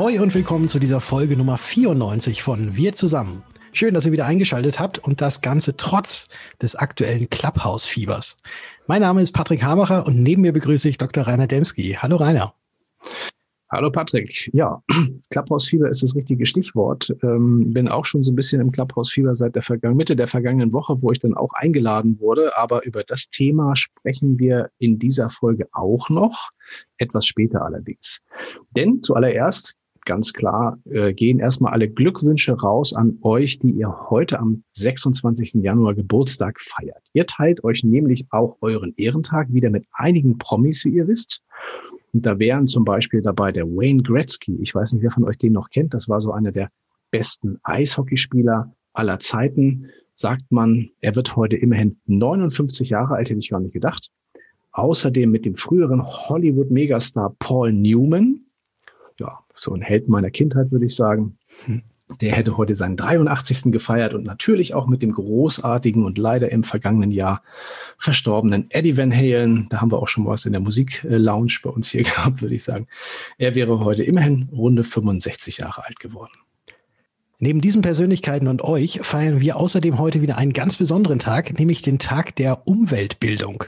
[0.00, 3.42] Ahoi und willkommen zu dieser Folge Nummer 94 von Wir zusammen.
[3.74, 6.30] Schön, dass ihr wieder eingeschaltet habt und das Ganze trotz
[6.62, 8.40] des aktuellen Clubhouse-Fiebers.
[8.86, 11.24] Mein Name ist Patrick Hamacher und neben mir begrüße ich Dr.
[11.24, 11.98] Rainer Demski.
[12.00, 12.54] Hallo Rainer.
[13.70, 14.48] Hallo Patrick.
[14.54, 14.82] Ja,
[15.30, 17.14] Clubhouse-Fieber ist das richtige Stichwort.
[17.22, 20.72] Ähm, bin auch schon so ein bisschen im Clubhouse-Fieber seit der Vergangen Mitte der vergangenen
[20.72, 22.56] Woche, wo ich dann auch eingeladen wurde.
[22.56, 26.52] Aber über das Thema sprechen wir in dieser Folge auch noch,
[26.96, 28.22] etwas später allerdings.
[28.70, 29.76] Denn zuallererst
[30.10, 35.62] ganz klar äh, gehen erstmal alle Glückwünsche raus an euch, die ihr heute am 26.
[35.62, 37.00] Januar Geburtstag feiert.
[37.12, 41.42] Ihr teilt euch nämlich auch euren Ehrentag wieder mit einigen Promis, wie ihr wisst.
[42.12, 44.58] Und da wären zum Beispiel dabei der Wayne Gretzky.
[44.60, 45.94] Ich weiß nicht, wer von euch den noch kennt.
[45.94, 46.70] Das war so einer der
[47.12, 49.90] besten Eishockeyspieler aller Zeiten.
[50.16, 54.10] Sagt man, er wird heute immerhin 59 Jahre alt, hätte ich gar nicht gedacht.
[54.72, 58.40] Außerdem mit dem früheren Hollywood-Megastar Paul Newman.
[59.60, 61.36] So ein Held meiner Kindheit, würde ich sagen.
[61.66, 61.82] Hm.
[62.20, 63.70] Der hätte heute seinen 83.
[63.70, 67.42] gefeiert und natürlich auch mit dem großartigen und leider im vergangenen Jahr
[67.98, 69.68] verstorbenen Eddie Van Halen.
[69.68, 72.64] Da haben wir auch schon was in der Musiklounge bei uns hier gehabt, würde ich
[72.64, 72.88] sagen.
[73.38, 76.32] Er wäre heute immerhin runde 65 Jahre alt geworden.
[77.42, 81.80] Neben diesen Persönlichkeiten und euch feiern wir außerdem heute wieder einen ganz besonderen Tag, nämlich
[81.80, 83.64] den Tag der Umweltbildung.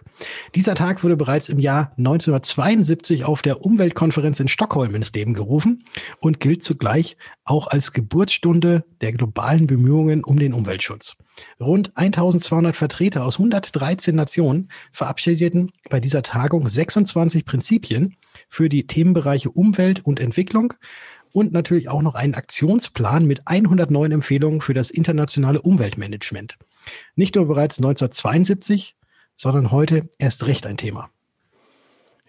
[0.55, 5.85] Dieser Tag wurde bereits im Jahr 1972 auf der Umweltkonferenz in Stockholm ins Leben gerufen
[6.21, 11.17] und gilt zugleich auch als Geburtsstunde der globalen Bemühungen um den Umweltschutz.
[11.59, 18.17] Rund 1200 Vertreter aus 113 Nationen verabschiedeten bei dieser Tagung 26 Prinzipien
[18.51, 20.75] für die Themenbereiche Umwelt und Entwicklung
[21.33, 26.59] und natürlich auch noch einen Aktionsplan mit 109 Empfehlungen für das internationale Umweltmanagement.
[27.17, 28.97] Nicht nur bereits 1972,
[29.35, 31.11] sondern heute erst recht ein Thema.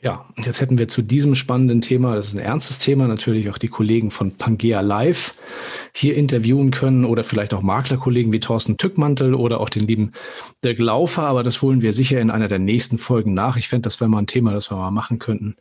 [0.03, 3.49] Ja, und jetzt hätten wir zu diesem spannenden Thema, das ist ein ernstes Thema, natürlich
[3.49, 5.33] auch die Kollegen von Pangea Live
[5.95, 10.09] hier interviewen können oder vielleicht auch Maklerkollegen wie Thorsten Tückmantel oder auch den lieben
[10.61, 13.55] Dirk Laufer, aber das holen wir sicher in einer der nächsten Folgen nach.
[13.55, 15.55] Ich fände, das wäre mal ein Thema, das wir mal machen könnten.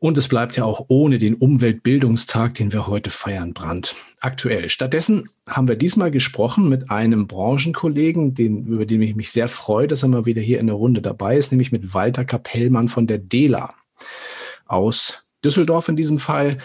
[0.00, 4.70] Und es bleibt ja auch ohne den Umweltbildungstag, den wir heute feiern, Brand aktuell.
[4.70, 9.88] Stattdessen haben wir diesmal gesprochen mit einem Branchenkollegen, den, über den ich mich sehr freue,
[9.88, 13.08] dass er mal wieder hier in der Runde dabei ist, nämlich mit Walter Kapellmann von
[13.08, 13.74] der DELA
[14.66, 16.58] aus Düsseldorf in diesem Fall.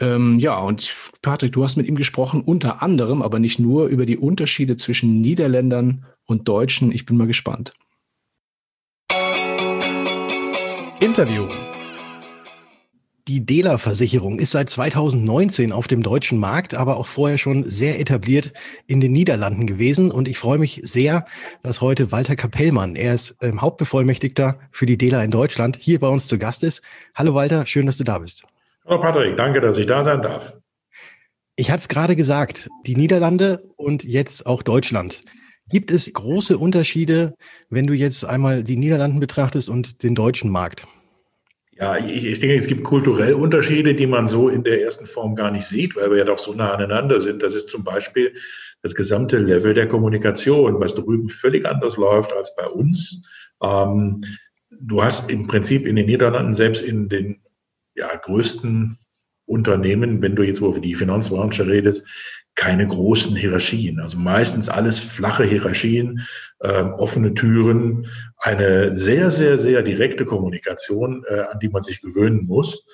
[0.00, 4.06] Ähm, ja, und Patrick, du hast mit ihm gesprochen, unter anderem, aber nicht nur, über
[4.06, 6.90] die Unterschiede zwischen Niederländern und Deutschen.
[6.92, 7.72] Ich bin mal gespannt.
[11.00, 11.46] Interview.
[13.28, 18.54] Die Dela-Versicherung ist seit 2019 auf dem deutschen Markt, aber auch vorher schon sehr etabliert
[18.86, 20.10] in den Niederlanden gewesen.
[20.10, 21.26] Und ich freue mich sehr,
[21.62, 26.08] dass heute Walter Kapellmann, er ist ähm, Hauptbevollmächtigter für die Dela in Deutschland, hier bei
[26.08, 26.82] uns zu Gast ist.
[27.14, 28.44] Hallo Walter, schön, dass du da bist.
[28.86, 30.54] Hallo Patrick, danke, dass ich da sein darf.
[31.54, 35.20] Ich hatte es gerade gesagt, die Niederlande und jetzt auch Deutschland.
[35.68, 37.34] Gibt es große Unterschiede,
[37.68, 40.86] wenn du jetzt einmal die Niederlanden betrachtest und den deutschen Markt?
[41.80, 45.36] Ja, ich, ich, denke, es gibt kulturell Unterschiede, die man so in der ersten Form
[45.36, 47.40] gar nicht sieht, weil wir ja doch so nah aneinander sind.
[47.42, 48.34] Das ist zum Beispiel
[48.82, 53.22] das gesamte Level der Kommunikation, was drüben völlig anders läuft als bei uns.
[53.62, 54.24] Ähm,
[54.70, 57.42] du hast im Prinzip in den Niederlanden, selbst in den
[57.94, 58.98] ja, größten
[59.46, 62.04] Unternehmen, wenn du jetzt über die Finanzbranche redest,
[62.58, 64.00] keine großen Hierarchien.
[64.00, 66.26] Also meistens alles flache Hierarchien,
[66.58, 72.46] äh, offene Türen, eine sehr, sehr, sehr direkte Kommunikation, äh, an die man sich gewöhnen
[72.46, 72.84] muss.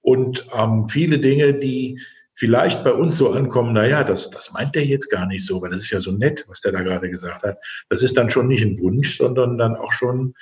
[0.00, 2.00] Und ähm, viele Dinge, die
[2.36, 5.60] vielleicht bei uns so ankommen, na ja, das, das meint der jetzt gar nicht so,
[5.60, 7.58] weil das ist ja so nett, was der da gerade gesagt hat.
[7.88, 10.34] Das ist dann schon nicht ein Wunsch, sondern dann auch schon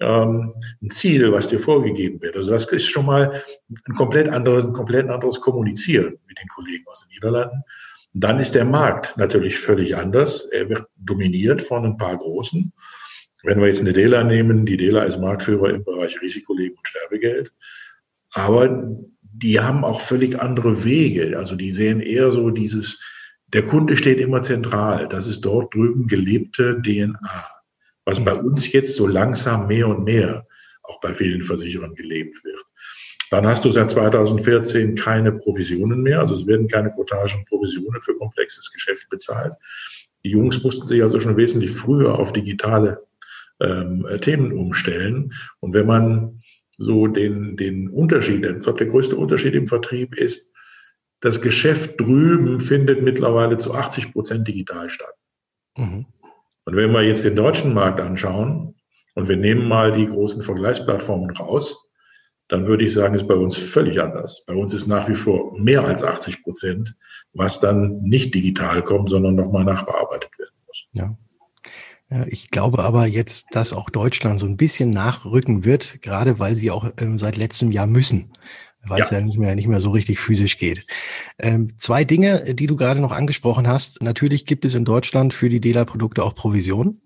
[0.00, 2.36] ähm, ein Ziel, was dir vorgegeben wird.
[2.36, 6.84] Also das ist schon mal ein komplett anderes, ein komplett anderes Kommunizieren mit den Kollegen
[6.88, 7.62] aus den Niederlanden.
[8.18, 10.46] Dann ist der Markt natürlich völlig anders.
[10.46, 12.72] Er wird dominiert von ein paar Großen.
[13.42, 17.52] Wenn wir jetzt eine Dela nehmen, die Dela ist Marktführer im Bereich Risikoleben und Sterbegeld.
[18.30, 21.36] Aber die haben auch völlig andere Wege.
[21.36, 23.04] Also die sehen eher so dieses,
[23.48, 25.08] der Kunde steht immer zentral.
[25.08, 27.46] Das ist dort drüben gelebte DNA.
[28.06, 30.46] Was bei uns jetzt so langsam mehr und mehr
[30.84, 32.64] auch bei vielen Versicherern gelebt wird.
[33.30, 38.00] Dann hast du seit 2014 keine Provisionen mehr, also es werden keine Quotagen und Provisionen
[38.00, 39.54] für komplexes Geschäft bezahlt.
[40.24, 43.04] Die Jungs mussten sich also schon wesentlich früher auf digitale
[43.60, 45.32] ähm, Themen umstellen.
[45.60, 46.42] Und wenn man
[46.78, 50.52] so den, den Unterschied, ich glaube, der größte Unterschied im Vertrieb ist,
[51.20, 55.14] das Geschäft drüben findet mittlerweile zu 80 Prozent digital statt.
[55.76, 56.06] Mhm.
[56.64, 58.74] Und wenn wir jetzt den deutschen Markt anschauen
[59.14, 61.85] und wir nehmen mal die großen Vergleichsplattformen raus,
[62.48, 64.44] dann würde ich sagen, ist bei uns völlig anders.
[64.46, 66.94] Bei uns ist nach wie vor mehr als 80 Prozent,
[67.32, 70.86] was dann nicht digital kommt, sondern nochmal nachbearbeitet werden muss.
[70.92, 71.16] Ja.
[72.28, 76.70] Ich glaube aber jetzt, dass auch Deutschland so ein bisschen nachrücken wird, gerade weil sie
[76.70, 78.30] auch ähm, seit letztem Jahr müssen,
[78.86, 79.18] weil es ja.
[79.18, 80.86] ja nicht mehr nicht mehr so richtig physisch geht.
[81.40, 84.02] Ähm, zwei Dinge, die du gerade noch angesprochen hast.
[84.02, 87.00] Natürlich gibt es in Deutschland für die Dela-Produkte auch Provisionen.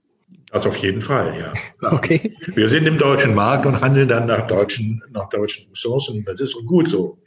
[0.53, 1.53] Das auf jeden Fall, ja.
[1.79, 1.93] Klar.
[1.93, 2.37] Okay.
[2.55, 6.25] Wir sind im deutschen Markt und handeln dann nach deutschen, nach deutschen Ressourcen.
[6.25, 7.19] Das ist gut so.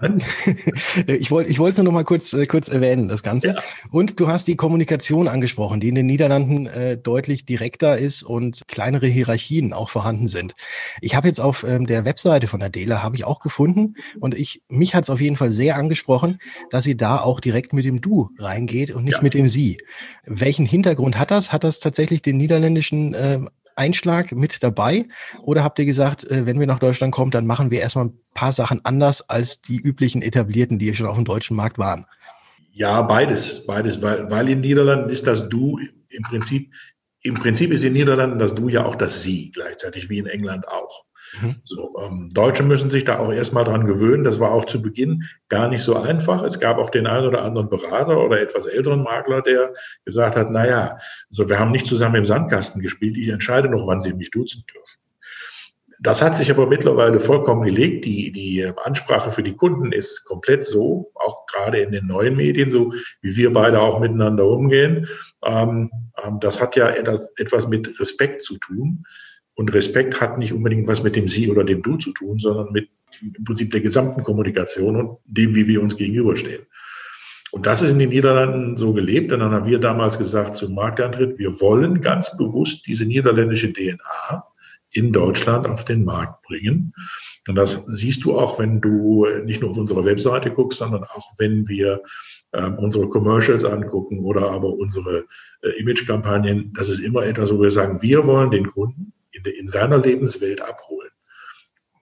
[1.06, 3.48] ich wollte ich es nur noch mal kurz, äh, kurz erwähnen, das Ganze.
[3.48, 3.62] Ja.
[3.90, 8.62] Und du hast die Kommunikation angesprochen, die in den Niederlanden äh, deutlich direkter ist und
[8.68, 10.54] kleinere Hierarchien auch vorhanden sind.
[11.00, 14.62] Ich habe jetzt auf ähm, der Webseite von Adela habe ich auch gefunden und ich
[14.68, 18.00] mich hat es auf jeden Fall sehr angesprochen, dass sie da auch direkt mit dem
[18.00, 19.22] Du reingeht und nicht ja.
[19.22, 19.78] mit dem Sie.
[20.24, 21.52] Welchen Hintergrund hat das?
[21.52, 23.40] Hat das tatsächlich den niederländischen äh,
[23.78, 25.06] Einschlag mit dabei?
[25.42, 28.18] Oder habt ihr gesagt, äh, wenn wir nach Deutschland kommen, dann machen wir erstmal ein
[28.34, 32.06] paar Sachen anders als die üblichen etablierten, die schon auf dem deutschen Markt waren?
[32.72, 35.80] Ja, beides, beides, weil, weil in Niederlanden ist das Du
[36.10, 36.72] im Prinzip,
[37.22, 40.68] im Prinzip ist in Niederlanden das Du ja auch das Sie gleichzeitig wie in England
[40.68, 41.04] auch.
[41.40, 41.56] Mhm.
[41.64, 44.24] So, ähm, Deutsche müssen sich da auch erstmal dran gewöhnen.
[44.24, 46.42] Das war auch zu Beginn gar nicht so einfach.
[46.42, 50.50] Es gab auch den einen oder anderen Berater oder etwas älteren Makler, der gesagt hat,
[50.50, 50.98] na ja,
[51.30, 53.16] also wir haben nicht zusammen im Sandkasten gespielt.
[53.16, 54.98] Ich entscheide noch, wann Sie mich duzen dürfen.
[56.00, 58.04] Das hat sich aber mittlerweile vollkommen gelegt.
[58.04, 62.70] Die, die Ansprache für die Kunden ist komplett so, auch gerade in den neuen Medien,
[62.70, 65.08] so wie wir beide auch miteinander umgehen.
[65.44, 65.90] Ähm,
[66.22, 69.04] ähm, das hat ja etwas mit Respekt zu tun.
[69.58, 72.70] Und Respekt hat nicht unbedingt was mit dem Sie oder dem Du zu tun, sondern
[72.70, 72.90] mit
[73.20, 76.62] im Prinzip der gesamten Kommunikation und dem, wie wir uns gegenüberstehen.
[77.50, 79.32] Und das ist in den Niederlanden so gelebt.
[79.32, 84.44] Und dann haben wir damals gesagt zum Marktantritt, wir wollen ganz bewusst diese niederländische DNA
[84.92, 86.92] in Deutschland auf den Markt bringen.
[87.48, 91.32] Und das siehst du auch, wenn du nicht nur auf unserer Webseite guckst, sondern auch
[91.36, 92.04] wenn wir
[92.52, 95.24] ähm, unsere Commercials angucken oder aber unsere
[95.62, 96.72] äh, Image-Kampagnen.
[96.74, 100.60] Das ist immer etwas, wo wir sagen, wir wollen den Kunden in, in seiner Lebenswelt
[100.60, 101.10] abholen.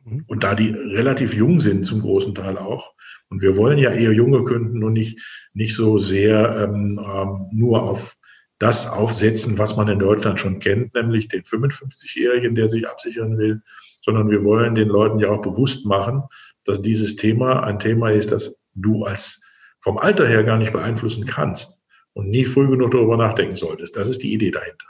[0.05, 0.25] Mhm.
[0.27, 2.95] Und da die relativ jung sind, zum großen Teil auch,
[3.29, 5.19] und wir wollen ja eher junge Kunden und nicht,
[5.53, 8.17] nicht so sehr ähm, ähm, nur auf
[8.59, 13.63] das aufsetzen, was man in Deutschland schon kennt, nämlich den 55-Jährigen, der sich absichern will,
[14.03, 16.23] sondern wir wollen den Leuten ja auch bewusst machen,
[16.65, 19.43] dass dieses Thema ein Thema ist, das du als
[19.81, 21.77] vom Alter her gar nicht beeinflussen kannst
[22.15, 23.97] und nie früh genug darüber nachdenken solltest.
[23.97, 24.87] Das ist die Idee dahinter.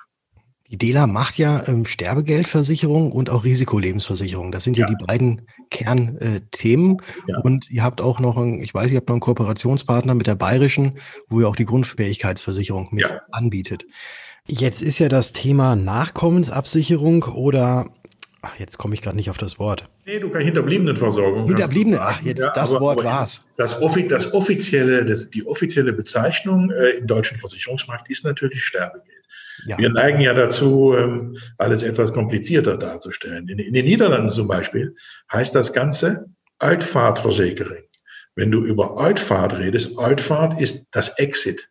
[0.70, 4.52] Die DELA macht ja ähm, Sterbegeldversicherung und auch Risikolebensversicherung.
[4.52, 6.98] Das sind ja, ja die beiden Kernthemen.
[6.98, 7.38] Äh, ja.
[7.38, 10.34] Und ihr habt auch noch, ein, ich weiß, ihr habt noch einen Kooperationspartner mit der
[10.34, 10.98] Bayerischen,
[11.28, 13.20] wo ihr auch die Grundfähigkeitsversicherung mit ja.
[13.30, 13.86] anbietet.
[14.46, 17.86] Jetzt ist ja das Thema Nachkommensabsicherung oder
[18.42, 19.84] Ach, jetzt komme ich gerade nicht auf das Wort.
[20.04, 21.46] Nee, du kannst Hinterbliebenenversorgung.
[21.48, 23.48] Hinterbliebene, ach, jetzt ja, das aber, Wort aber war's.
[23.56, 29.15] Das, das offizielle, das, die offizielle Bezeichnung äh, im deutschen Versicherungsmarkt ist natürlich Sterbegeld.
[29.64, 29.78] Ja.
[29.78, 33.48] Wir neigen ja dazu, ähm, alles etwas komplizierter darzustellen.
[33.48, 34.94] In, in den Niederlanden zum Beispiel
[35.32, 36.26] heißt das Ganze
[36.58, 37.84] Uitvaartversicherung.
[38.34, 41.70] Wenn du über Uitfahrt redest, Uitfahrt ist das Exit.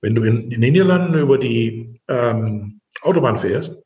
[0.00, 3.76] Wenn du in, in den Niederlanden über die ähm, Autobahn fährst,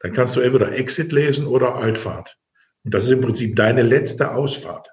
[0.00, 2.36] dann kannst du entweder Exit lesen oder Uitfahrt.
[2.82, 4.88] Und das ist im Prinzip deine letzte Ausfahrt.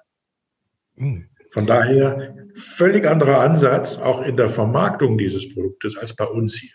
[0.96, 1.28] Hm.
[1.50, 6.72] Von daher völlig anderer Ansatz auch in der Vermarktung dieses Produktes als bei uns hier.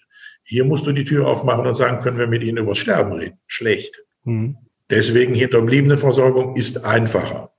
[0.49, 3.37] Hier musst du die Tür aufmachen und sagen, können wir mit Ihnen über Sterben reden?
[3.47, 4.01] Schlecht.
[4.23, 4.55] Mhm.
[4.89, 7.51] Deswegen Hinterbliebenenversorgung ist einfacher.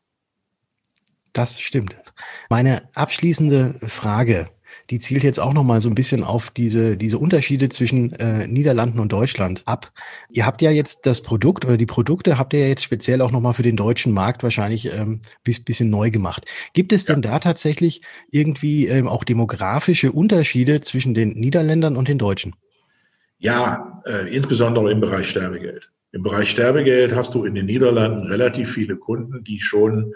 [1.34, 1.98] Das stimmt.
[2.48, 4.48] Meine abschließende Frage,
[4.88, 8.48] die zielt jetzt auch noch mal so ein bisschen auf diese, diese Unterschiede zwischen äh,
[8.48, 9.92] Niederlanden und Deutschland ab.
[10.30, 13.32] Ihr habt ja jetzt das Produkt oder die Produkte habt ihr ja jetzt speziell auch
[13.32, 16.46] noch mal für den deutschen Markt wahrscheinlich ähm, bis, bisschen neu gemacht.
[16.72, 17.12] Gibt es ja.
[17.12, 22.54] denn da tatsächlich irgendwie ähm, auch demografische Unterschiede zwischen den Niederländern und den Deutschen?
[23.38, 25.90] Ja, äh, insbesondere im Bereich Sterbegeld.
[26.12, 30.14] Im Bereich Sterbegeld hast du in den Niederlanden relativ viele Kunden, die schon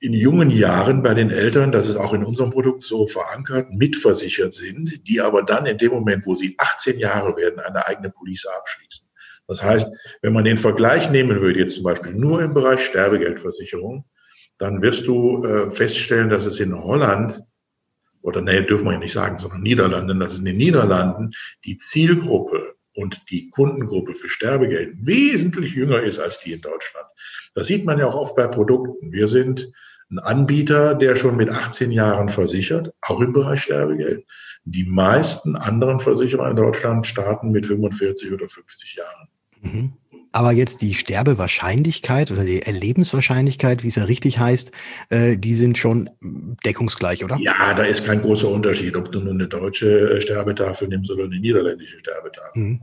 [0.00, 4.52] in jungen Jahren bei den Eltern, das ist auch in unserem Produkt so verankert, mitversichert
[4.52, 8.46] sind, die aber dann in dem Moment, wo sie 18 Jahre werden, eine eigene Police
[8.46, 9.08] abschließen.
[9.46, 14.04] Das heißt, wenn man den Vergleich nehmen würde, jetzt zum Beispiel nur im Bereich Sterbegeldversicherung,
[14.58, 17.40] dann wirst du äh, feststellen, dass es in Holland
[18.22, 21.32] oder nee, dürfen wir ja nicht sagen, sondern Niederlanden, dass es in den Niederlanden
[21.64, 27.06] die Zielgruppe und die Kundengruppe für Sterbegeld wesentlich jünger ist als die in Deutschland.
[27.54, 29.12] Das sieht man ja auch oft bei Produkten.
[29.12, 29.72] Wir sind
[30.10, 34.26] ein Anbieter, der schon mit 18 Jahren versichert, auch im Bereich Sterbegeld.
[34.64, 39.28] Die meisten anderen Versicherer in Deutschland starten mit 45 oder 50 Jahren.
[39.62, 39.92] Mhm.
[40.32, 44.72] Aber jetzt die Sterbewahrscheinlichkeit oder die Erlebenswahrscheinlichkeit, wie es ja richtig heißt,
[45.10, 46.08] äh, die sind schon
[46.64, 47.36] deckungsgleich, oder?
[47.38, 51.38] Ja, da ist kein großer Unterschied, ob du nun eine deutsche Sterbetafel nimmst oder eine
[51.38, 52.62] niederländische Sterbetafel.
[52.62, 52.80] Mhm.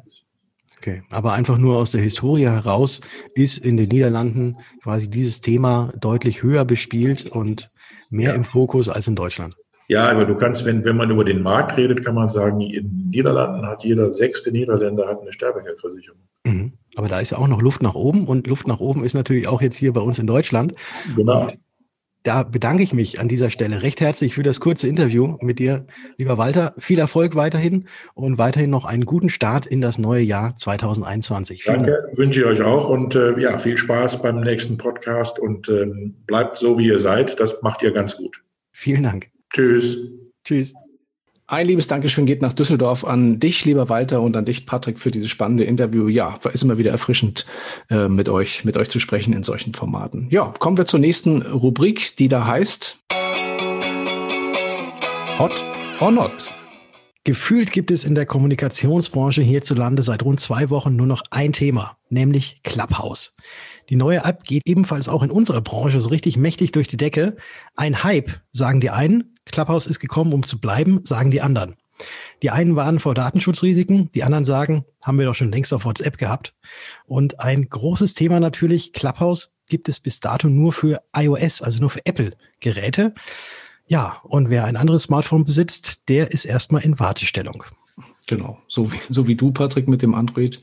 [0.77, 3.01] Okay, aber einfach nur aus der Historie heraus
[3.35, 7.69] ist in den Niederlanden quasi dieses Thema deutlich höher bespielt und
[8.09, 8.35] mehr ja.
[8.35, 9.55] im Fokus als in Deutschland.
[9.89, 12.87] Ja, aber du kannst, wenn, wenn man über den Markt redet, kann man sagen, in
[12.87, 16.19] den Niederlanden hat jeder sechste Niederländer hat eine Sterbegeldversicherung.
[16.45, 16.73] Mhm.
[16.99, 19.47] Aber da ist ja auch noch Luft nach oben und Luft nach oben ist natürlich
[19.47, 20.73] auch jetzt hier bei uns in Deutschland.
[21.15, 21.43] Genau.
[21.43, 21.57] Und
[22.23, 25.85] da bedanke ich mich an dieser Stelle recht herzlich für das kurze Interview mit dir,
[26.17, 26.73] lieber Walter.
[26.77, 31.63] Viel Erfolg weiterhin und weiterhin noch einen guten Start in das neue Jahr 2021.
[31.63, 32.17] Vielen Danke, Dank.
[32.17, 36.57] wünsche ich euch auch und äh, ja, viel Spaß beim nächsten Podcast und ähm, bleibt
[36.57, 37.39] so, wie ihr seid.
[37.39, 38.43] Das macht ihr ganz gut.
[38.73, 39.29] Vielen Dank.
[39.53, 39.99] Tschüss.
[40.43, 40.73] Tschüss.
[41.51, 45.09] Ein liebes Dankeschön geht nach Düsseldorf an dich, lieber Walter, und an dich, Patrick, für
[45.09, 46.07] dieses spannende Interview.
[46.07, 47.47] Ja, ist immer wieder erfrischend,
[47.89, 50.27] äh, mit euch, mit euch zu sprechen in solchen Formaten.
[50.29, 52.99] Ja, kommen wir zur nächsten Rubrik, die da heißt
[55.39, 55.65] Hot
[55.99, 56.51] or Not.
[57.23, 61.97] Gefühlt gibt es in der Kommunikationsbranche hierzulande seit rund zwei Wochen nur noch ein Thema,
[62.09, 63.35] nämlich Clubhouse.
[63.89, 67.37] Die neue App geht ebenfalls auch in unserer Branche so richtig mächtig durch die Decke.
[67.75, 69.33] Ein Hype, sagen die einen.
[69.51, 71.75] Clubhouse ist gekommen, um zu bleiben, sagen die anderen.
[72.41, 76.17] Die einen warnen vor Datenschutzrisiken, die anderen sagen, haben wir doch schon längst auf WhatsApp
[76.17, 76.55] gehabt.
[77.05, 81.89] Und ein großes Thema natürlich, Clubhouse gibt es bis dato nur für iOS, also nur
[81.89, 83.13] für Apple-Geräte.
[83.87, 87.63] Ja, und wer ein anderes Smartphone besitzt, der ist erstmal in Wartestellung.
[88.27, 90.61] Genau, so wie, so wie du, Patrick, mit dem Android.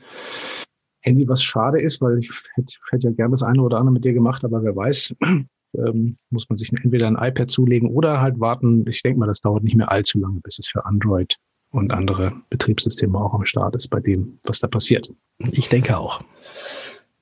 [1.07, 4.05] Handy, was schade ist, weil ich hätte, hätte ja gerne das eine oder andere mit
[4.05, 5.15] dir gemacht, aber wer weiß,
[5.75, 8.85] ähm, muss man sich entweder ein iPad zulegen oder halt warten.
[8.89, 11.37] Ich denke mal, das dauert nicht mehr allzu lange, bis es für Android
[11.71, 15.13] und andere Betriebssysteme auch am Start ist bei dem, was da passiert.
[15.53, 16.21] Ich denke auch.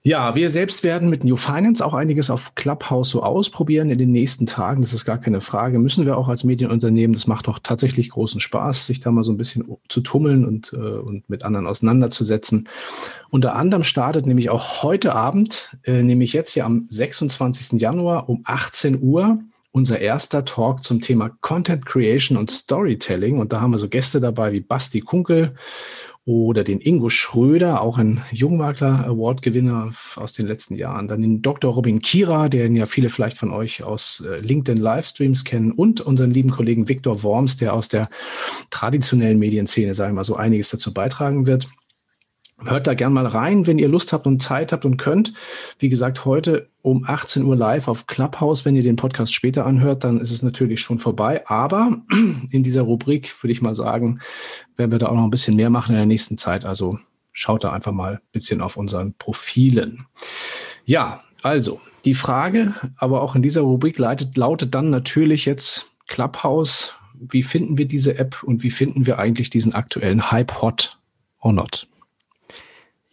[0.07, 4.13] Ja, wir selbst werden mit New Finance auch einiges auf Clubhouse so ausprobieren in den
[4.13, 4.83] nächsten Tagen.
[4.83, 5.79] Das ist gar keine Frage.
[5.79, 7.15] Müssen wir auch als Medienunternehmen.
[7.15, 10.75] Das macht doch tatsächlich großen Spaß, sich da mal so ein bisschen zu tummeln und,
[10.75, 12.69] äh, und mit anderen auseinanderzusetzen.
[13.31, 17.81] Unter anderem startet nämlich auch heute Abend, äh, nämlich jetzt hier am 26.
[17.81, 19.39] Januar um 18 Uhr,
[19.73, 23.39] unser erster Talk zum Thema Content Creation und Storytelling.
[23.39, 25.55] Und da haben wir so Gäste dabei wie Basti Kunkel
[26.27, 31.07] oder den Ingo Schröder, auch ein Jungmakler Award Gewinner aus den letzten Jahren.
[31.07, 31.75] Dann den Dr.
[31.75, 36.31] Robin Kira, den ja viele vielleicht von euch aus äh, LinkedIn Livestreams kennen und unseren
[36.31, 38.09] lieben Kollegen Viktor Worms, der aus der
[38.71, 41.69] traditionellen Medienszene, sagen wir mal, so einiges dazu beitragen wird.
[42.67, 45.35] Hört da gern mal rein, wenn ihr Lust habt und Zeit habt und könnt.
[45.79, 48.65] Wie gesagt, heute um 18 Uhr live auf Clubhouse.
[48.65, 51.47] Wenn ihr den Podcast später anhört, dann ist es natürlich schon vorbei.
[51.47, 51.99] Aber
[52.51, 54.21] in dieser Rubrik würde ich mal sagen,
[54.77, 56.65] werden wir da auch noch ein bisschen mehr machen in der nächsten Zeit.
[56.65, 56.99] Also
[57.33, 60.07] schaut da einfach mal ein bisschen auf unseren Profilen.
[60.85, 66.95] Ja, also die Frage, aber auch in dieser Rubrik leitet, lautet dann natürlich jetzt Clubhouse.
[67.15, 70.99] Wie finden wir diese App und wie finden wir eigentlich diesen aktuellen Hype hot
[71.41, 71.87] or not?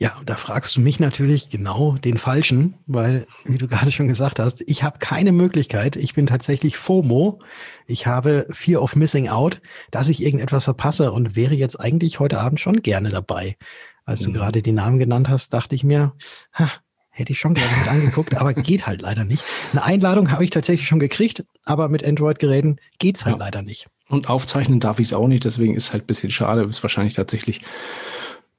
[0.01, 4.07] Ja, und da fragst du mich natürlich genau den Falschen, weil, wie du gerade schon
[4.07, 7.39] gesagt hast, ich habe keine Möglichkeit, ich bin tatsächlich FOMO,
[7.85, 12.39] ich habe Fear of Missing Out, dass ich irgendetwas verpasse und wäre jetzt eigentlich heute
[12.39, 13.57] Abend schon gerne dabei.
[14.03, 14.33] Als mhm.
[14.33, 16.13] du gerade die Namen genannt hast, dachte ich mir,
[16.51, 16.71] ha,
[17.11, 19.43] hätte ich schon gerne mit angeguckt, aber geht halt leider nicht.
[19.71, 23.45] Eine Einladung habe ich tatsächlich schon gekriegt, aber mit Android-Geräten geht's halt ja.
[23.45, 23.85] leider nicht.
[24.09, 27.13] Und aufzeichnen darf ich es auch nicht, deswegen ist halt ein bisschen schade, ist wahrscheinlich
[27.13, 27.61] tatsächlich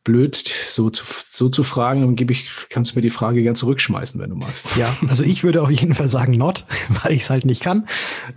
[0.04, 0.36] blöd,
[0.68, 4.20] so zu, so zu fragen, dann gebe ich, kannst du mir die Frage gern zurückschmeißen,
[4.20, 4.76] wenn du magst.
[4.76, 6.64] Ja, also ich würde auf jeden Fall sagen not,
[7.02, 7.86] weil ich es halt nicht kann.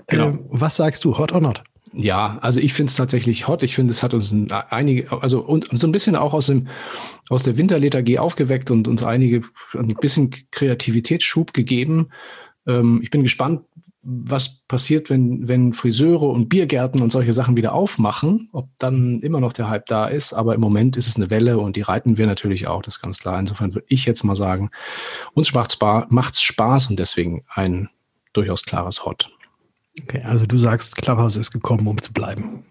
[0.08, 0.28] Genau.
[0.28, 1.64] Ähm, was sagst du, hot or not?
[1.98, 3.64] Ja, also ich finde es tatsächlich hot.
[3.64, 6.68] Ich finde, es hat uns ein, einige, also und, so ein bisschen auch aus dem
[7.30, 9.42] aus der Winterlethargie aufgeweckt und uns einige
[9.74, 12.10] ein bisschen Kreativitätsschub gegeben.
[12.68, 13.62] Ähm, ich bin gespannt,
[14.08, 19.40] was passiert, wenn, wenn Friseure und Biergärten und solche Sachen wieder aufmachen, ob dann immer
[19.40, 20.34] noch der Hype da ist.
[20.34, 23.02] Aber im Moment ist es eine Welle und die reiten wir natürlich auch, das ist
[23.02, 23.40] ganz klar.
[23.40, 24.70] Insofern würde ich jetzt mal sagen,
[25.34, 27.90] uns macht's, macht's Spaß und deswegen ein
[28.34, 29.32] durchaus klares Hot.
[30.04, 32.64] Okay, also du sagst, Clubhouse ist gekommen, um zu bleiben.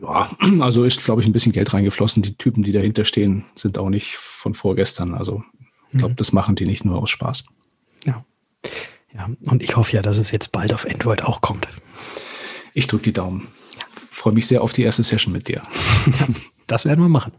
[0.00, 2.22] Ja, also ist, glaube ich, ein bisschen Geld reingeflossen.
[2.22, 5.14] Die Typen, die dahinter stehen, sind auch nicht von vorgestern.
[5.14, 5.42] Also
[5.90, 6.16] ich glaube, mhm.
[6.16, 7.44] das machen die nicht nur aus Spaß.
[8.04, 8.24] Ja.
[9.16, 11.68] Ja, und ich hoffe ja, dass es jetzt bald auf Android auch kommt.
[12.74, 13.48] Ich drücke die Daumen.
[13.88, 15.62] Freue mich sehr auf die erste Session mit dir.
[16.06, 16.28] Ja,
[16.66, 17.32] das werden wir machen.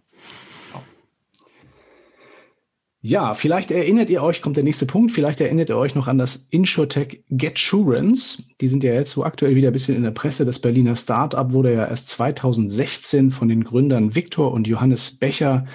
[3.01, 6.17] Ja, vielleicht erinnert ihr euch, kommt der nächste Punkt, vielleicht erinnert ihr euch noch an
[6.17, 8.43] das Insurtech Getsurance.
[8.59, 10.45] Die sind ja jetzt so aktuell wieder ein bisschen in der Presse.
[10.45, 15.65] Das Berliner Startup wurde ja erst 2016 von den Gründern Viktor und Johannes Becher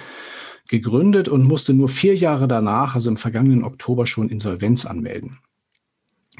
[0.67, 5.39] gegründet und musste nur vier Jahre danach, also im vergangenen Oktober, schon Insolvenz anmelden.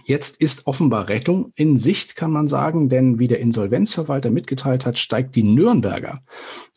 [0.05, 4.99] Jetzt ist offenbar Rettung in Sicht, kann man sagen, denn wie der Insolvenzverwalter mitgeteilt hat,
[4.99, 6.21] steigt die Nürnberger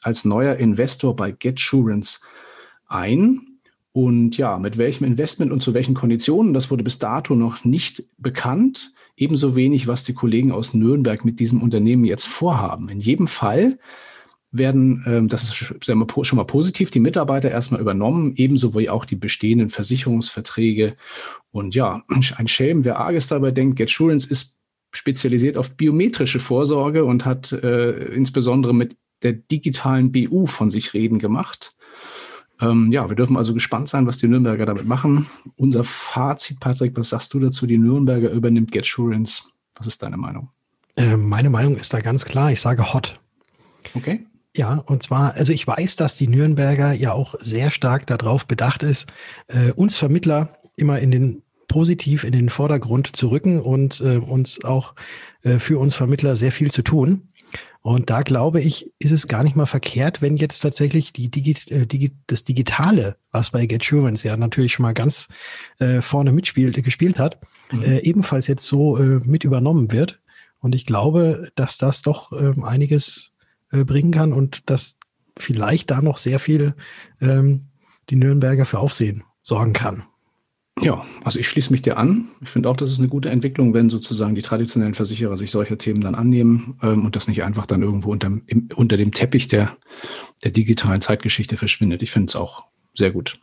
[0.02, 2.21] als neuer Investor bei GetSurance
[2.87, 3.59] ein.
[3.92, 8.04] Und ja, mit welchem Investment und zu welchen Konditionen, das wurde bis dato noch nicht
[8.18, 8.92] bekannt.
[9.16, 12.90] Ebenso wenig, was die Kollegen aus Nürnberg mit diesem Unternehmen jetzt vorhaben.
[12.90, 13.78] In jedem Fall
[14.52, 19.16] werden, ähm, das ist schon mal positiv, die Mitarbeiter erstmal übernommen, ebenso wie auch die
[19.16, 20.96] bestehenden Versicherungsverträge.
[21.50, 24.56] Und ja, ein Schelm, wer arges dabei denkt, GetSurance ist
[24.92, 31.18] spezialisiert auf biometrische Vorsorge und hat äh, insbesondere mit der digitalen BU von sich reden
[31.18, 31.74] gemacht.
[32.60, 35.26] Ähm, ja, wir dürfen also gespannt sein, was die Nürnberger damit machen.
[35.56, 37.66] Unser Fazit, Patrick, was sagst du dazu?
[37.66, 39.42] Die Nürnberger übernimmt GetSurance.
[39.74, 40.48] Was ist deine Meinung?
[40.96, 42.50] Äh, meine Meinung ist da ganz klar.
[42.50, 43.20] Ich sage hot.
[43.94, 44.24] Okay.
[44.56, 48.82] Ja, und zwar, also ich weiß, dass die Nürnberger ja auch sehr stark darauf bedacht
[48.82, 49.06] ist,
[49.48, 54.64] äh, uns Vermittler immer in den positiv in den Vordergrund zu rücken und äh, uns
[54.64, 54.94] auch
[55.42, 57.28] äh, für uns Vermittler sehr viel zu tun.
[57.82, 61.54] Und da glaube ich, ist es gar nicht mal verkehrt, wenn jetzt tatsächlich die Digi
[61.70, 65.28] äh, Digi das Digitale, was bei GetSurance ja natürlich schon mal ganz
[65.78, 67.38] äh, vorne mitspielt, gespielt hat,
[67.72, 67.82] mhm.
[67.82, 70.20] äh, ebenfalls jetzt so äh, mit übernommen wird.
[70.60, 73.36] Und ich glaube, dass das doch äh, einiges
[73.73, 74.99] äh, bringen kann und dass
[75.37, 76.75] vielleicht da noch sehr viel
[77.20, 77.66] ähm,
[78.11, 80.04] die Nürnberger für Aufsehen sorgen kann.
[80.82, 82.28] Ja, also ich schließe mich dir an.
[82.42, 85.78] Ich finde auch, das ist eine gute Entwicklung, wenn sozusagen die traditionellen Versicherer sich solcher
[85.78, 89.49] Themen dann annehmen ähm, und das nicht einfach dann irgendwo unter, im, unter dem Teppich
[89.49, 89.76] der,
[90.44, 92.02] der digitalen Zeitgeschichte verschwindet.
[92.02, 93.40] Ich finde es auch sehr gut.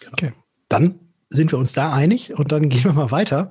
[0.00, 0.12] Genau.
[0.12, 0.32] Okay,
[0.68, 1.00] dann
[1.30, 3.48] sind wir uns da einig und dann gehen wir mal weiter.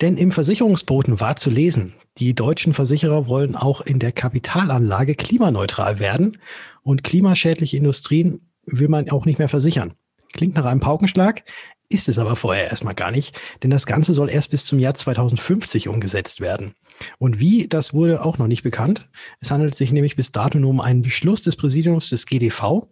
[0.00, 5.98] Denn im Versicherungsboten war zu lesen, die deutschen Versicherer wollen auch in der Kapitalanlage klimaneutral
[5.98, 6.38] werden
[6.82, 9.94] und klimaschädliche Industrien will man auch nicht mehr versichern.
[10.32, 11.44] Klingt nach einem Paukenschlag,
[11.88, 14.94] ist es aber vorher erstmal gar nicht, denn das Ganze soll erst bis zum Jahr
[14.94, 16.74] 2050 umgesetzt werden.
[17.18, 19.08] Und wie, das wurde auch noch nicht bekannt.
[19.40, 22.88] Es handelt sich nämlich bis dato nur um einen Beschluss des Präsidiums des GDV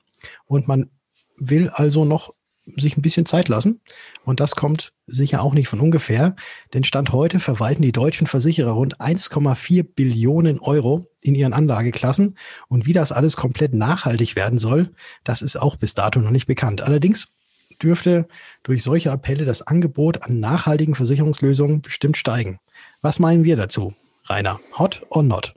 [0.47, 0.91] und man
[1.37, 2.35] will also noch
[2.67, 3.81] sich ein bisschen Zeit lassen.
[4.25, 6.35] Und das kommt sicher auch nicht von ungefähr,
[6.73, 12.37] denn Stand heute verwalten die deutschen Versicherer rund 1,4 Billionen Euro in ihren Anlageklassen.
[12.69, 14.91] Und wie das alles komplett nachhaltig werden soll,
[15.25, 16.81] das ist auch bis dato noch nicht bekannt.
[16.81, 17.35] Allerdings
[17.83, 18.29] dürfte
[18.63, 22.59] durch solche Appelle das Angebot an nachhaltigen Versicherungslösungen bestimmt steigen.
[23.03, 23.95] Was meinen wir dazu,
[24.27, 24.61] Rainer?
[24.79, 25.55] Hot or not?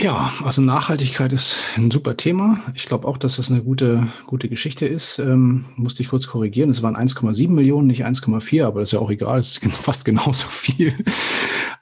[0.00, 2.60] Ja, also Nachhaltigkeit ist ein super Thema.
[2.74, 5.18] Ich glaube auch, dass das eine gute, gute Geschichte ist.
[5.18, 6.70] Ähm, musste ich kurz korrigieren.
[6.70, 9.40] Es waren 1,7 Millionen, nicht 1,4, aber das ist ja auch egal.
[9.40, 10.94] Es ist fast genauso viel.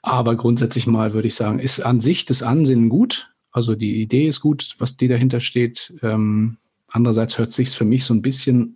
[0.01, 3.35] Aber grundsätzlich mal würde ich sagen, ist an sich das Ansinnen gut.
[3.51, 5.93] Also die Idee ist gut, was die dahinter steht.
[6.03, 6.57] Ähm,
[6.89, 8.76] andererseits hört sich für mich so ein bisschen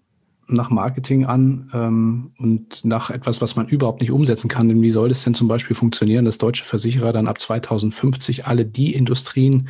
[0.53, 4.69] nach Marketing an ähm, und nach etwas, was man überhaupt nicht umsetzen kann.
[4.69, 8.65] Denn wie soll es denn zum Beispiel funktionieren, dass deutsche Versicherer dann ab 2050 alle
[8.65, 9.69] die Industrien,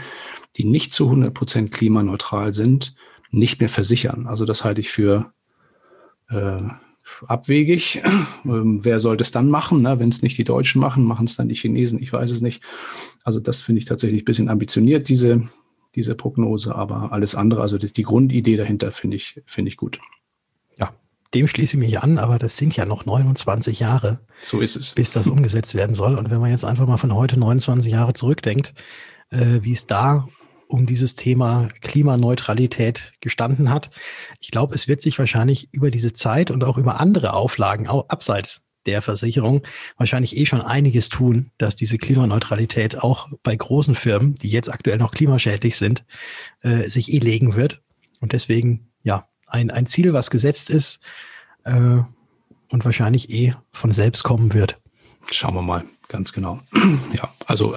[0.56, 2.94] die nicht zu 100 Prozent klimaneutral sind,
[3.30, 4.26] nicht mehr versichern?
[4.26, 5.32] Also das halte ich für
[6.28, 6.62] äh,
[7.26, 8.02] abwegig.
[8.46, 9.82] Ähm, wer soll das dann machen?
[9.82, 9.98] Ne?
[9.98, 12.02] Wenn es nicht die Deutschen machen, machen es dann die Chinesen.
[12.02, 12.62] Ich weiß es nicht.
[13.22, 15.42] Also das finde ich tatsächlich ein bisschen ambitioniert, diese,
[15.94, 16.74] diese Prognose.
[16.74, 20.00] Aber alles andere, also die, die Grundidee dahinter finde ich, finde ich gut
[21.34, 24.20] dem schließe ich mich an, aber das sind ja noch 29 Jahre.
[24.40, 24.92] So ist es.
[24.94, 26.16] Bis das umgesetzt werden soll.
[26.16, 28.74] Und wenn man jetzt einfach mal von heute 29 Jahre zurückdenkt,
[29.30, 30.26] äh, wie es da
[30.70, 33.90] um dieses Thema Klimaneutralität gestanden hat.
[34.40, 38.08] Ich glaube, es wird sich wahrscheinlich über diese Zeit und auch über andere Auflagen, auch
[38.08, 39.62] abseits der Versicherung,
[39.98, 44.96] wahrscheinlich eh schon einiges tun, dass diese Klimaneutralität auch bei großen Firmen, die jetzt aktuell
[44.96, 46.04] noch klimaschädlich sind,
[46.62, 47.82] äh, sich eh legen wird.
[48.20, 51.00] Und deswegen, ja, ein, ein Ziel, was gesetzt ist
[51.64, 54.78] äh, und wahrscheinlich eh von selbst kommen wird.
[55.30, 56.60] Schauen wir mal, ganz genau.
[57.12, 57.76] Ja, also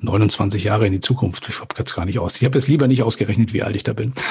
[0.00, 1.48] 29 äh, Jahre in die Zukunft.
[1.48, 2.36] Ich habe jetzt gar nicht aus.
[2.36, 4.12] Ich habe jetzt lieber nicht ausgerechnet, wie alt ich da bin.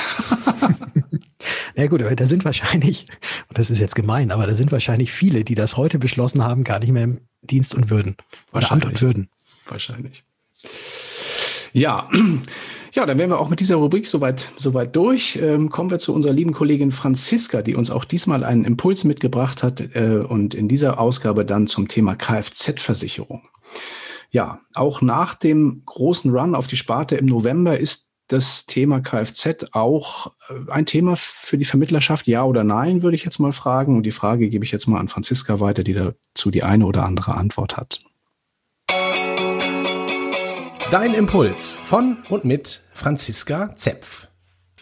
[1.75, 3.07] Na gut, aber da sind wahrscheinlich,
[3.49, 6.63] und das ist jetzt gemein, aber da sind wahrscheinlich viele, die das heute beschlossen haben,
[6.63, 8.15] gar nicht mehr im Dienst und Würden.
[8.51, 9.29] Oder Amt und Würden.
[9.67, 10.23] Wahrscheinlich.
[11.73, 12.09] Ja,
[12.93, 15.39] ja, dann wären wir auch mit dieser Rubrik soweit, soweit durch.
[15.41, 19.63] Ähm, kommen wir zu unserer lieben Kollegin Franziska, die uns auch diesmal einen Impuls mitgebracht
[19.63, 23.41] hat äh, und in dieser Ausgabe dann zum Thema Kfz-Versicherung.
[24.29, 29.65] Ja, auch nach dem großen Run auf die Sparte im November ist das Thema Kfz
[29.71, 32.27] auch äh, ein Thema für die Vermittlerschaft?
[32.27, 33.97] Ja oder nein, würde ich jetzt mal fragen.
[33.97, 37.05] Und die Frage gebe ich jetzt mal an Franziska weiter, die dazu die eine oder
[37.05, 38.01] andere Antwort hat.
[40.93, 44.27] Dein Impuls von und mit Franziska Zepf.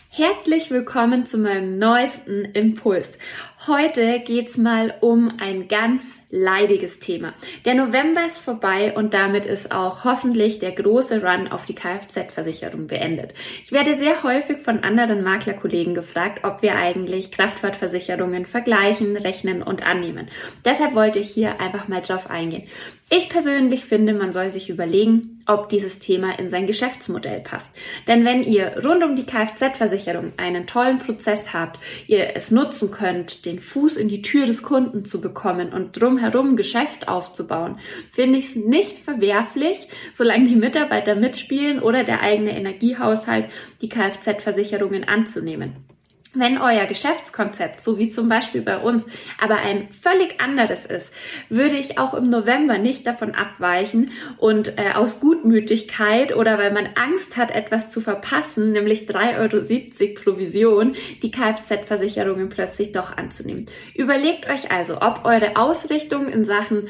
[0.10, 3.18] Herzlich willkommen zu meinem neuesten Impuls.
[3.66, 7.34] Heute geht's mal um ein ganz leidiges Thema.
[7.64, 12.88] Der November ist vorbei und damit ist auch hoffentlich der große Run auf die Kfz-Versicherung
[12.88, 13.34] beendet.
[13.64, 19.82] Ich werde sehr häufig von anderen Maklerkollegen gefragt, ob wir eigentlich Kraftfahrtversicherungen vergleichen, rechnen und
[19.88, 20.28] annehmen.
[20.66, 22.68] Deshalb wollte ich hier einfach mal drauf eingehen.
[23.14, 27.76] Ich persönlich finde, man soll sich überlegen, ob dieses Thema in sein Geschäftsmodell passt.
[28.08, 33.46] Denn wenn ihr rund um die Kfz-Versicherung einen tollen Prozess habt, ihr es nutzen könnt,
[33.46, 37.80] den Fuß in die Tür des Kunden zu bekommen und drumherum Geschäft aufzubauen,
[38.14, 43.50] finde ich es nicht verwerflich, solange die Mitarbeiter mitspielen oder der eigene Energiehaushalt
[43.82, 45.91] die Kfz-Versicherungen anzunehmen.
[46.34, 51.12] Wenn euer Geschäftskonzept, so wie zum Beispiel bei uns, aber ein völlig anderes ist,
[51.50, 56.88] würde ich auch im November nicht davon abweichen und äh, aus Gutmütigkeit oder weil man
[56.96, 63.66] Angst hat, etwas zu verpassen, nämlich 3,70 Euro Provision, die Kfz-Versicherungen plötzlich doch anzunehmen.
[63.94, 66.88] Überlegt euch also, ob eure Ausrichtung in Sachen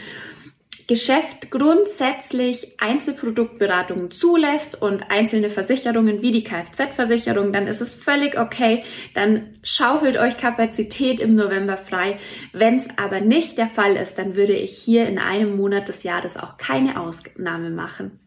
[0.91, 8.83] Geschäft grundsätzlich Einzelproduktberatungen zulässt und einzelne Versicherungen wie die Kfz-Versicherung, dann ist es völlig okay.
[9.13, 12.19] Dann schaufelt euch Kapazität im November frei.
[12.51, 16.03] Wenn es aber nicht der Fall ist, dann würde ich hier in einem Monat des
[16.03, 18.19] Jahres auch keine Ausnahme machen.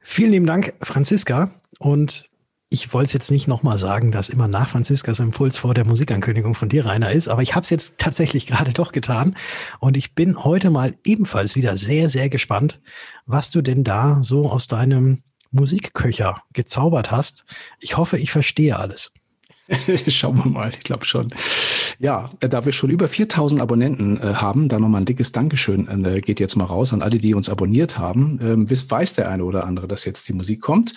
[0.00, 1.58] Vielen lieben Dank, Franziska.
[1.78, 2.28] Und
[2.74, 6.54] ich wollte es jetzt nicht nochmal sagen, dass immer nach Franziskas Impuls vor der Musikankündigung
[6.54, 9.36] von dir, Rainer, ist, aber ich habe es jetzt tatsächlich gerade doch getan.
[9.78, 12.80] Und ich bin heute mal ebenfalls wieder sehr, sehr gespannt,
[13.26, 17.44] was du denn da so aus deinem Musikköcher gezaubert hast.
[17.78, 19.12] Ich hoffe, ich verstehe alles.
[20.08, 21.30] Schauen wir mal, ich glaube schon.
[21.98, 26.20] Ja, da wir schon über 4000 Abonnenten äh, haben, da nochmal ein dickes Dankeschön äh,
[26.20, 28.38] geht jetzt mal raus an alle, die uns abonniert haben.
[28.42, 30.94] Ähm, weiß der eine oder andere, dass jetzt die Musik kommt.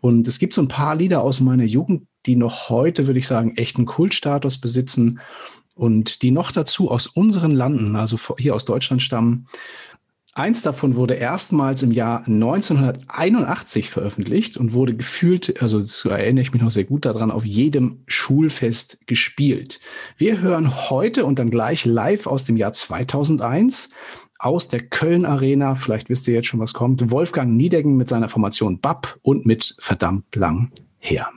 [0.00, 3.26] Und es gibt so ein paar Lieder aus meiner Jugend, die noch heute, würde ich
[3.26, 5.20] sagen, echten Kultstatus besitzen
[5.74, 9.46] und die noch dazu aus unseren Landen, also hier aus Deutschland stammen.
[10.34, 16.52] Eins davon wurde erstmals im Jahr 1981 veröffentlicht und wurde gefühlt, also so erinnere ich
[16.54, 19.78] mich noch sehr gut daran, auf jedem Schulfest gespielt.
[20.16, 23.90] Wir hören heute und dann gleich live aus dem Jahr 2001
[24.38, 28.30] aus der Köln Arena, vielleicht wisst ihr jetzt schon, was kommt, Wolfgang Niedecken mit seiner
[28.30, 31.28] Formation BAP und mit verdammt lang her.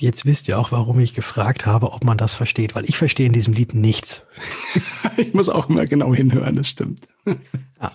[0.00, 3.26] Jetzt wisst ihr auch, warum ich gefragt habe, ob man das versteht, weil ich verstehe
[3.26, 4.26] in diesem Lied nichts.
[5.16, 7.08] ich muss auch immer genau hinhören, das stimmt.
[7.26, 7.92] ja.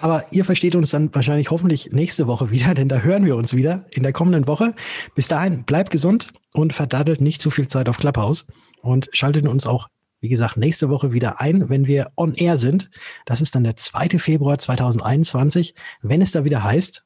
[0.00, 3.54] Aber ihr versteht uns dann wahrscheinlich hoffentlich nächste Woche wieder, denn da hören wir uns
[3.54, 4.74] wieder in der kommenden Woche.
[5.14, 8.46] Bis dahin, bleibt gesund und verdaddelt nicht zu viel Zeit auf Clubhouse
[8.82, 9.88] und schaltet uns auch,
[10.20, 12.90] wie gesagt, nächste Woche wieder ein, wenn wir on air sind.
[13.24, 14.18] Das ist dann der 2.
[14.18, 17.04] Februar 2021, wenn es da wieder heißt.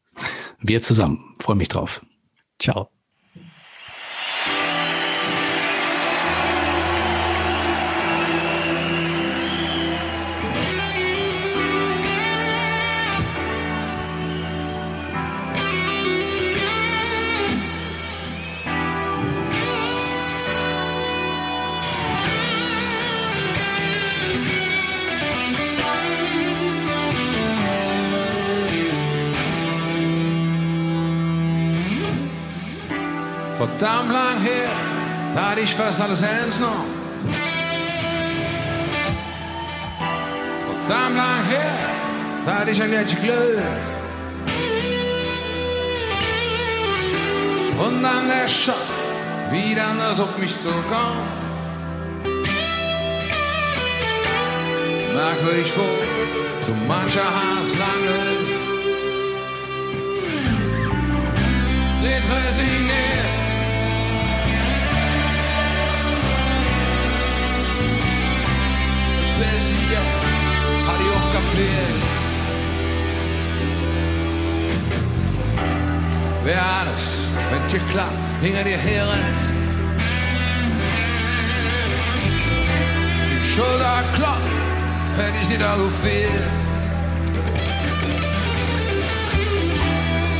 [0.60, 1.34] Wir zusammen.
[1.40, 2.04] Freue mich drauf.
[2.60, 2.93] Ciao.
[33.66, 34.68] Verdammt lang her,
[35.34, 36.84] da hatte ich fast alles ernst noch.
[40.86, 41.74] Verdammt lang her,
[42.44, 43.62] da hatte ich ein letztes Glück.
[47.84, 48.88] Und dann der Schock,
[49.50, 51.30] wie dann das auf mich zukommt.
[55.14, 55.98] Merkwürdig vor,
[56.66, 58.64] so mancher Hass lange.
[62.34, 63.23] Resigniert
[76.44, 79.42] Wer alles mit dir klappt, hinter dir herrennt.
[83.30, 84.40] Die Schulter klopft,
[85.16, 86.62] wenn ich nicht also fehlt.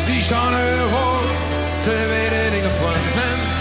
[0.07, 0.55] Sie schauen
[0.93, 3.55] rot, zerwede Dinge von Hand.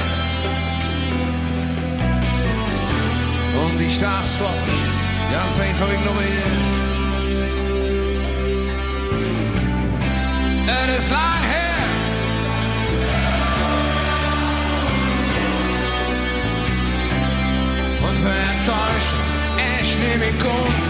[3.64, 6.83] Und ich darf's doch ganz einfach ignoriert.
[10.76, 11.34] It is his long.
[18.08, 18.18] Und
[19.00, 20.86] ich gut.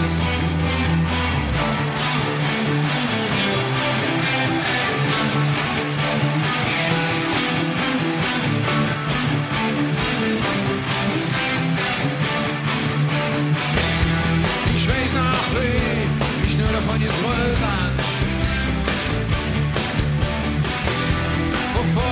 [14.74, 17.83] Ich weiß noch, wie ich nur davon jetzt rüber.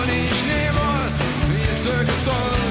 [0.03, 1.15] Sonne, Schnee, was,
[1.49, 2.62] wie Zirkus, Sonne.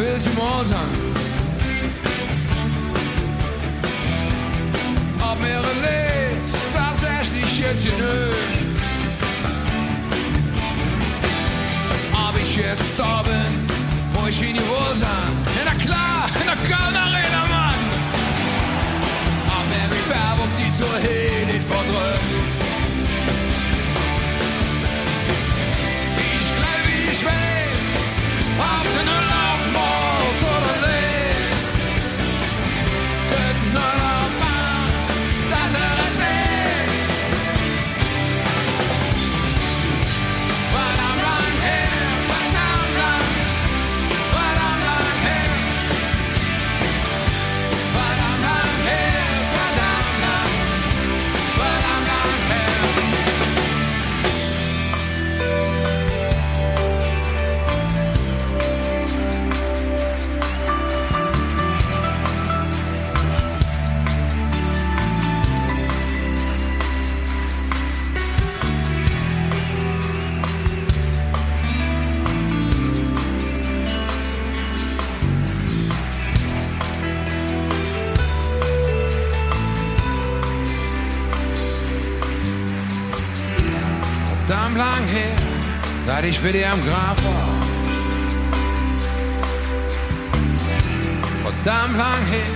[0.00, 0.90] Build Morton
[5.30, 8.54] Op mijn relais, passage die shit je neus
[12.28, 12.80] Op je shit
[86.30, 87.48] ich bin hier am Grafer.
[91.42, 92.52] Verdammt lang her,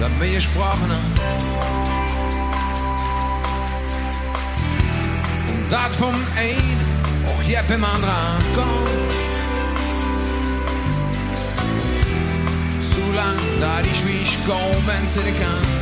[0.00, 0.90] da bin ich gesprochen.
[5.48, 6.80] Und das vom einen,
[7.26, 8.88] auch hier bin man dran gekommen.
[12.82, 15.77] Zu lang, da ich mich kaum entsinnen kann.